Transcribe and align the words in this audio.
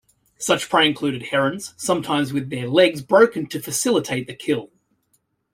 Such 0.39 0.67
prey 0.67 0.87
included 0.87 1.21
herons, 1.29 1.75
sometime 1.77 2.25
with 2.33 2.49
their 2.49 2.67
legs 2.67 3.03
broken 3.03 3.45
to 3.49 3.61
facilitate 3.61 4.25
the 4.25 4.33
kill. 4.33 4.71